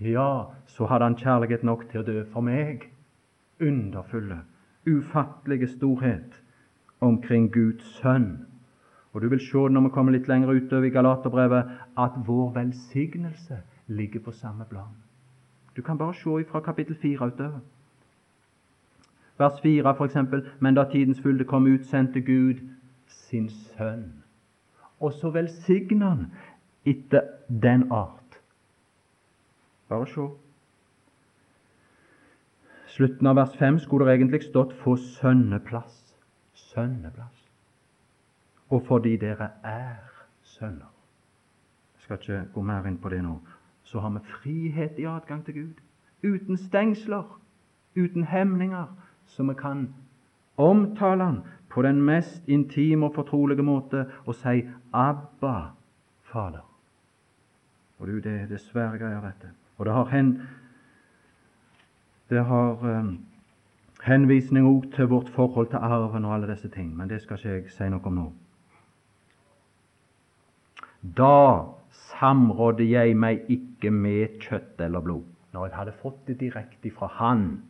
[0.00, 2.84] Ja, så hadde han kjærlighet nok til å dø for meg.
[3.60, 4.42] Underfulle,
[4.86, 6.36] ufattelige storhet
[7.00, 8.47] omkring Guds sønn
[9.18, 13.56] og Du vil se når vi kommer litt lenger utover i Galaterbrevet, at vår velsignelse
[13.86, 14.94] ligger på samme plan.
[15.76, 17.58] Du kan bare se fra kapittel 4 utover.
[19.38, 20.16] Vers 4 f.eks.:
[20.60, 22.62] Men da tidens fylde kom ut, sendte Gud
[23.06, 24.22] sin sønn.
[25.00, 26.26] Og så velsigna han
[26.86, 28.38] etter den art.
[29.88, 30.28] Bare se.
[32.86, 36.14] Slutten av vers 5 skulle det egentlig stått 'få sønneplass'.
[36.54, 37.37] sønneplass.
[38.70, 39.96] Og fordi dere er
[40.42, 40.92] sønner.
[41.94, 43.38] Jeg skal ikke gå mer inn på det nå.
[43.82, 45.80] Så har vi frihet i adgang til Gud.
[46.24, 47.40] Uten stengsler,
[47.96, 48.86] uten hemninger,
[49.26, 49.94] så vi kan
[50.56, 54.62] omtale Han på den mest intime og fortrolige måte og si
[54.92, 55.70] 'Abba,
[56.22, 56.66] Fader'.
[57.98, 59.50] Og du, det, er svære greier, dette.
[59.78, 60.42] Og det har, hen,
[62.30, 63.18] det har um,
[64.04, 67.48] henvisning òg til vårt forhold til arven og alle disse ting, men det skal ikke
[67.48, 68.32] jeg si noe om nå.
[71.02, 75.24] Da samrådde jeg meg ikke med kjøtt eller blod,
[75.54, 77.62] når jeg hadde fått det direkte fra Han,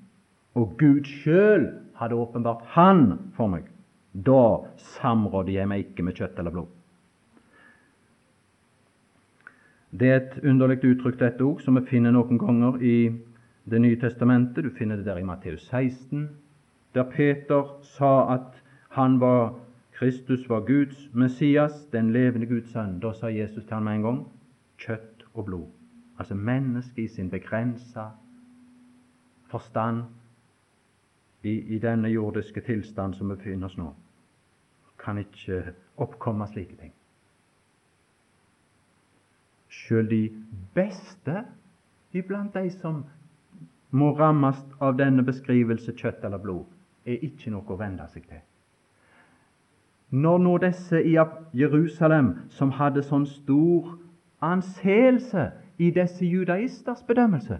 [0.57, 1.68] og Gud sjøl
[2.01, 3.68] hadde åpenbart Han for meg.
[4.12, 4.64] Da
[4.97, 6.74] samrådde jeg meg ikke med kjøtt eller blod.
[9.91, 12.99] Det er et underlig uttrykk, dette ord, som vi finner noen ganger i
[13.68, 14.64] Det nye testamentet.
[14.64, 16.31] Du finner det der i Matteus 16,
[16.95, 18.62] der Peter sa at
[18.97, 19.59] han var
[19.99, 23.01] Kristus var Guds Messias, den levende Guds sønn.
[23.03, 24.18] Da sa Jesus til ham med en gang
[24.78, 25.66] kjøtt og blod.
[26.18, 28.05] Altså mennesket i sin begrensa
[29.51, 30.05] forstand
[31.42, 33.88] i, i, denne jordiske tilstand som vi befinner oss nå,
[35.03, 36.92] kan ikke oppkomme slike ting.
[39.68, 40.22] Sjøl de
[40.74, 41.42] beste
[42.12, 43.03] iblant de som
[43.90, 46.70] må rammes av denne beskrivelse kjøtt eller blod,
[47.07, 48.46] er ikke noe å venne seg til.
[50.11, 51.17] Når nå disse i
[51.55, 53.99] Jerusalem, som hadde sånn stor
[54.41, 57.59] anseelse i disse judaisters bedømmelse,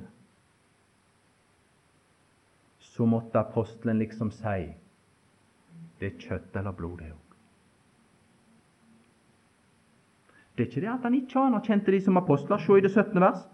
[2.79, 4.73] så måtte apostelen liksom si
[5.99, 7.25] det er kjøtt eller blod, det òg.
[10.59, 12.59] Det er ikke det at han ikke anerkjente de som apostler.
[12.59, 13.21] Se i det 17.
[13.23, 13.45] vers.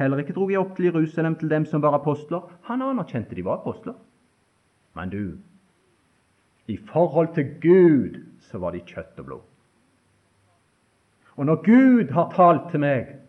[0.00, 2.46] Heller ikke dro jeg opp til Jerusalem til dem som var apostler.
[2.68, 3.98] Han anerkjente de var apostler.
[4.96, 5.36] Men du,
[6.66, 9.44] i forhold til Gud så var de kjøtt og blod.
[11.36, 13.20] Og når Gud har talt til meg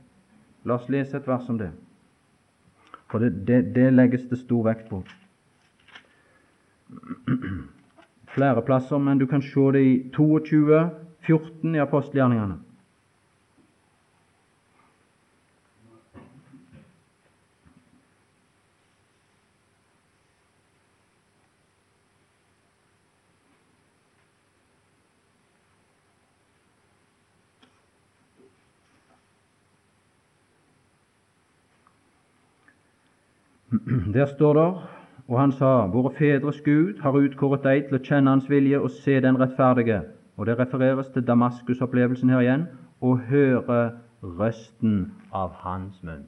[0.65, 1.69] La oss lese et vers om det.
[3.11, 5.03] For det, det, det legges det stor vekt på.
[8.33, 10.79] Flere plasser, men du kan se det i 22,
[11.27, 12.57] 14 i apostelgjerningene.
[34.15, 34.73] Der står det
[35.27, 38.93] og han sa, Våre fedres Gud har utkåret deg til å kjenne Hans vilje og
[38.93, 39.97] se den rettferdige.
[40.37, 42.63] Og det refereres til Damaskus-opplevelsen her igjen.
[43.03, 46.23] Og høre røsten av Hans munn.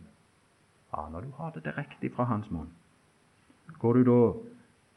[0.92, 2.68] Ja, når du har det direkte fra Hans munn,
[3.80, 4.20] går du da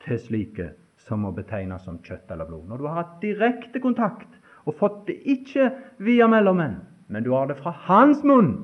[0.07, 0.71] til slike
[1.07, 2.67] som må betegnes som kjøtt eller blod?
[2.67, 5.71] Når du har hatt direkte kontakt og fått det ikke
[6.03, 8.55] via mellommenn, men du har det fra Hans munn,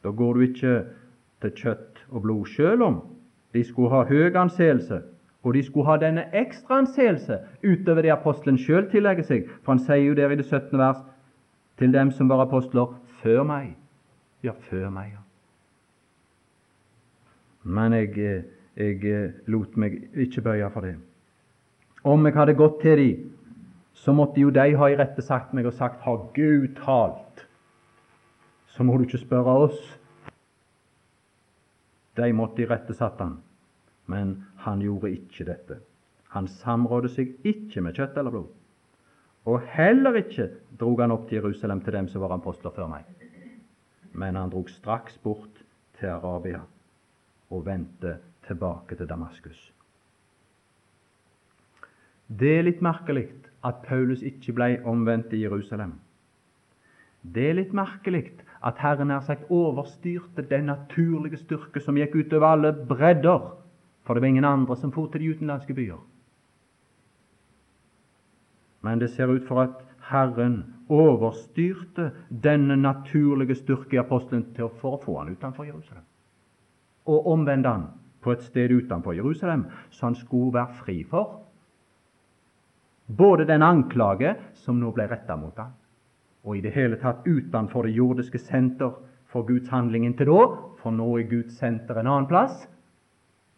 [0.00, 0.76] da går du ikke
[1.44, 3.02] til kjøtt og blod, sjøl om
[3.52, 5.02] de skulle ha høy anseelse,
[5.42, 9.48] og de skulle ha denne ekstra anseelse utover det apostelen sjøl tillegger seg.
[9.62, 10.78] For han sier jo der i det 17.
[10.78, 11.02] vers
[11.78, 13.74] til dem som var apostler før meg.
[14.42, 15.22] Ja, før meg, ja.
[17.62, 18.44] Men jeg,
[18.76, 20.96] jeg lot meg ikke bøye for det.
[22.04, 23.28] Om jeg hadde gått til dem,
[23.94, 27.46] så måtte jo de ha irettesagt meg og sagt Har Gud talt,
[28.66, 29.98] så må du ikke spørre oss.
[32.16, 33.38] De måtte irettesatt han,
[34.06, 34.34] men
[34.66, 35.78] han gjorde ikke dette.
[36.32, 38.50] Han samrådde seg ikke med kjøtt eller blod.
[39.48, 40.48] Og heller ikke
[40.78, 43.08] drog han opp til Jerusalem til dem som var apostler før meg.
[44.12, 45.62] Men han drog straks bort
[45.98, 46.62] til Arabia
[47.52, 49.72] og vendte tilbake til Damaskus.
[52.28, 53.26] Det er litt merkelig
[53.66, 55.98] at Paulus ikke ble omvendt i Jerusalem.
[57.22, 58.24] Det er litt merkelig
[58.64, 63.52] at Herren nær sagt overstyrte den naturlige styrke som gikk utover alle bredder,
[64.02, 65.98] for det var ingen andre som for til de utenlandske byer.
[68.82, 72.10] Men det ser ut for at Herren overstyrte
[72.44, 76.04] denne naturlige styrke i apostelen til for å få han utenfor Jerusalem,
[77.06, 77.86] og omvende han
[78.22, 81.38] på et sted utenfor Jerusalem, så han skulle være fri for
[83.16, 85.72] både den anklage som nå ble retta mot ham,
[86.44, 88.92] og i det hele tatt utenfor det jordiske senter
[89.30, 90.46] for Guds handling inntil da,
[90.82, 92.68] for nå er Guds senter en annen plass.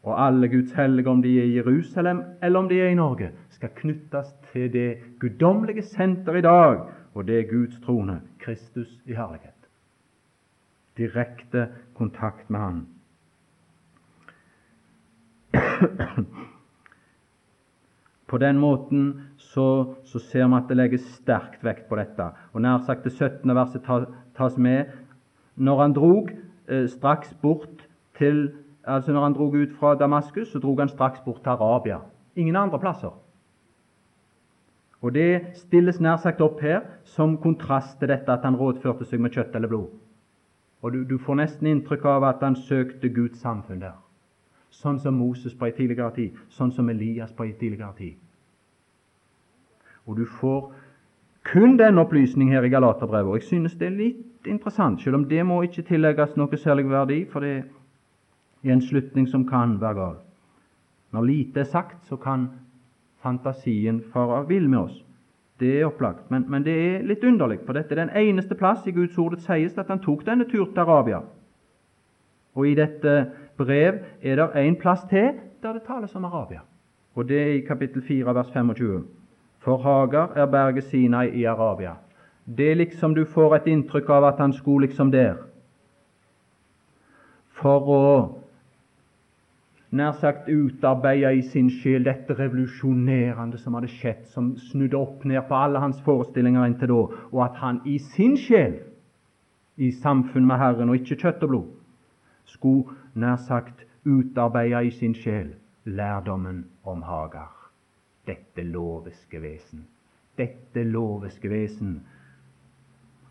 [0.04, 3.30] Og alle Guds hellige, om de er i Jerusalem eller om de er i Norge,
[3.50, 6.82] skal knyttes til det guddommelige senter i dag,
[7.14, 9.50] og det er Guds trone, Kristus i herlighet.
[10.96, 12.86] Direkte kontakt med Han.
[18.26, 22.30] På den måten så, så ser vi at det legges sterkt vekt på dette.
[22.52, 23.54] Og nær sagt det 17.
[23.54, 23.84] verset
[24.36, 24.92] tas med.
[25.56, 26.30] Når han drog
[26.68, 28.52] eh, straks bort til
[28.84, 31.98] altså Når han drog ut fra Damaskus, så drog han straks bort til Arabia.
[32.36, 33.14] Ingen andre plasser.
[35.00, 39.20] Og Det stilles nær sagt opp her som kontrast til dette at han rådførte seg
[39.20, 39.88] med kjøtt eller blod.
[40.82, 44.03] Og du, du får nesten inntrykk av at han søkte Guds samfunn der.
[44.74, 48.16] Sånn som Moses på en tidligere tid, sånn som Elias på en tidligere tid.
[50.04, 50.72] Og du får
[51.44, 53.30] kun den opplysning her i Galaterbrevet.
[53.30, 56.88] Og jeg synes det er litt interessant, selv om det må ikke tillegges noe særlig
[56.90, 57.54] verdi, for det
[58.64, 60.20] er en slutning som kan være gal.
[61.14, 62.48] Når lite er sagt, så kan
[63.22, 64.96] fantasien fare vill med oss.
[65.60, 66.30] Det er opplagt.
[66.30, 69.36] Men, men, det er litt underlig, for dette er den eneste plass i Guds ord
[69.36, 71.22] det sies at han tok denne tur til Arabia.
[72.54, 73.14] Og i dette
[73.56, 76.60] brev er det en plass til der det tales om Arabia.
[77.14, 79.04] Og det er i kapittel 4, vers 25.
[79.58, 81.94] For Hagar er berget Sinai i Arabia.
[82.56, 85.36] Det er liksom du får et inntrykk av at han skulle liksom der.
[87.54, 88.00] For å
[89.94, 95.46] nær sagt utarbeide i sin sjel dette revolusjonerende som hadde skjedd, som snudde opp ned
[95.48, 97.00] på alle hans forestillinger inntil da,
[97.30, 98.80] og at han i sin sjel,
[99.76, 101.70] i samfunn med Herren og ikke kjøtt og blod,
[102.44, 105.54] skulle nær sagt utarbeida i sin sjel
[105.84, 107.52] lærdommen om Hagar.
[108.26, 109.86] Dette loviske vesen,
[110.38, 111.98] dette loviske vesen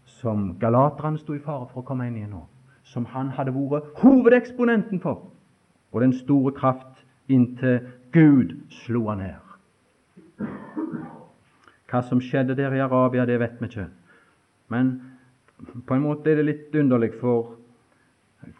[0.06, 2.44] som galaterne sto i fare for å komme inn i nå,
[2.84, 5.30] som han hadde vært hovedeksponenten for
[5.94, 7.80] og den store kraft inntil
[8.14, 10.48] Gud slo han ned.
[11.90, 13.86] Hva som skjedde der i Arabia, det vet vi ikke.
[14.74, 14.96] Men
[15.86, 17.54] på en måte er det litt underlig, for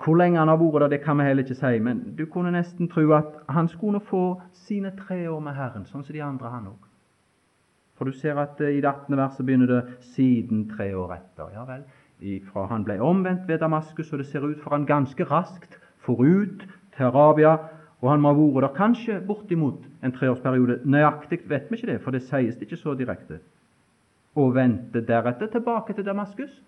[0.04, 1.80] hvor lenge han har vært der, det kan vi heller ikke si.
[1.80, 6.04] Men du kunne nesten tro at han skulle få sine tre år med Herren, sånn
[6.04, 6.90] som de andre, han òg.
[7.98, 9.18] For du ser at eh, i det 18.
[9.18, 11.54] verset begynner det 'siden tre år etter'.
[11.54, 11.84] Ja vel,
[12.52, 16.68] fra han ble omvendt ved Damaskus, og det ser ut for han ganske raskt forut
[16.96, 17.58] til Arabia,
[18.02, 20.82] og han må ha vært der kanskje bortimot en treårsperiode.
[20.86, 23.40] Nøyaktig vet vi ikke det, for det sies det ikke så direkte.
[24.36, 26.62] Og vendte deretter tilbake til Damaskus.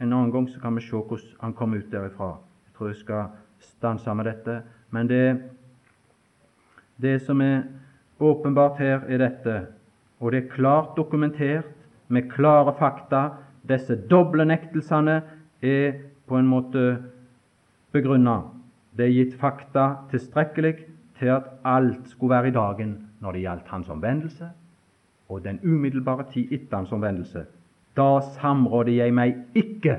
[0.00, 2.36] En annen gang så kan vi se hvordan han kom ut derifra.
[2.66, 3.24] Jeg tror jeg skal
[3.60, 4.62] stanse med dette.
[4.90, 5.40] Men det,
[6.96, 7.62] det som er
[8.20, 9.66] åpenbart her, er dette,
[10.20, 11.68] og det er klart dokumentert
[12.08, 13.28] med klare fakta.
[13.68, 15.20] Disse doble nektelsene
[15.62, 16.96] er på en måte
[17.92, 18.40] begrunna
[18.96, 20.74] det er gitt fakta tilstrekkelig
[21.18, 24.48] til at alt skulle være i dagen når det gjaldt hans omvendelse
[25.30, 27.44] og den umiddelbare tid etter hans omvendelse.
[27.96, 29.98] Da samråder jeg meg ikke.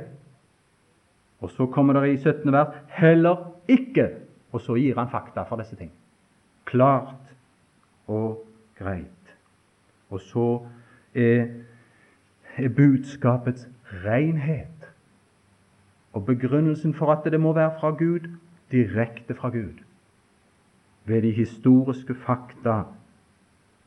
[1.41, 2.51] Og så kommer det i 17.
[2.51, 4.09] vers heller ikke.
[4.51, 5.91] Og så gir han fakta for disse ting.
[6.65, 7.35] Klart
[8.07, 8.45] og
[8.79, 9.35] greit.
[10.09, 10.47] Og så
[11.15, 11.47] er,
[12.57, 13.67] er budskapets
[14.05, 14.67] renhet
[16.13, 18.27] og begrunnelsen for at det må være fra Gud
[18.71, 19.83] direkte fra Gud
[21.05, 22.83] ved de historiske fakta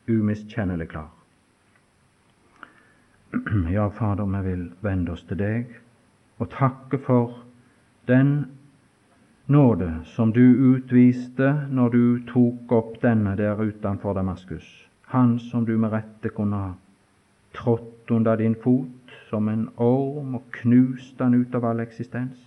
[0.08, 1.13] umiskjennelig klar.
[3.70, 5.70] Ja, Fader, vi vil vende oss til deg
[6.38, 7.40] og takke for
[8.06, 8.30] den
[9.50, 14.66] nåde som du utviste når du tok opp denne der utenfor Damaskus,
[15.10, 16.72] han som du med rette kunne ha
[17.54, 22.38] trådt under din fot som en orm og knust han ut av all eksistens.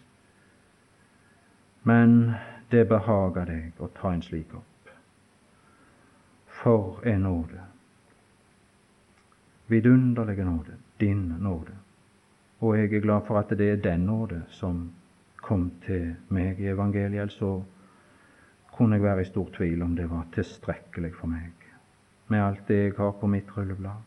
[1.84, 2.34] Men
[2.72, 4.92] det behager deg å ta en slik opp.
[6.62, 7.64] For en nåde!
[9.68, 11.76] Vidunderlige nåde, din nåde.
[12.60, 14.92] Og jeg er glad for at det er den nåde som
[15.44, 17.32] kom til meg i evangeliet.
[17.32, 17.64] Så
[18.74, 21.52] kunne jeg være i stor tvil om det var tilstrekkelig for meg
[22.28, 24.04] med alt det jeg har på mitt rulleblad.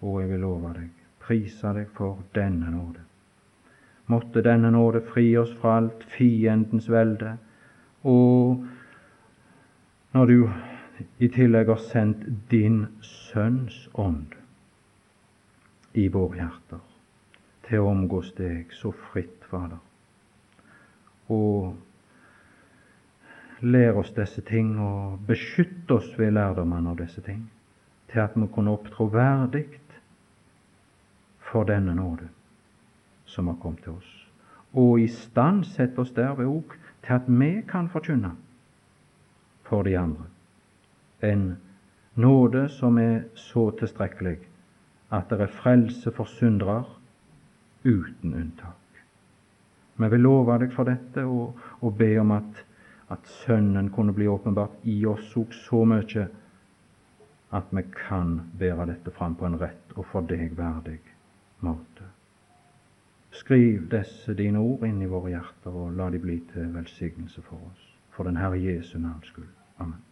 [0.00, 0.90] Og jeg vil love deg,
[1.22, 3.02] prise deg for denne nåde.
[4.06, 7.36] Måtte denne nåde fri oss fra alt fiendens velde,
[8.02, 8.66] og
[10.12, 10.50] når du
[11.18, 14.34] i tillegg har sendt din Sønns ånd
[15.94, 16.80] i våre hjerter.
[17.64, 19.78] Til å omgås deg så fritt, Fader.
[21.32, 21.74] Og
[23.64, 27.46] lær oss disse ting og beskytt oss ved lærdommen av disse ting,
[28.12, 29.66] til at vi kunne opptrå verdig
[31.40, 32.28] for denne nåde
[33.26, 34.10] som har kommet til oss,
[34.74, 36.74] og i stand sette oss derved òg
[37.04, 38.34] til at vi kan forkynne
[39.64, 40.26] for de andre.
[41.22, 41.56] En
[42.14, 44.38] nåde som er så tilstrekkelig
[45.14, 46.82] at det er frelse for syndere
[47.84, 49.02] uten unntak.
[49.96, 52.64] Vi vil love deg for dette og, og be om at,
[53.14, 56.26] at Sønnen kunne bli åpenbart i oss òg så mye
[57.54, 60.98] at vi kan bære dette fram på en rett og for deg verdig
[61.62, 62.08] måte.
[63.34, 67.58] Skriv disse dine ord inn i våre hjerter, og la de bli til velsignelse for
[67.70, 67.86] oss.
[68.14, 69.50] For den Herre Jesu navns skyld.
[69.78, 70.02] Amen.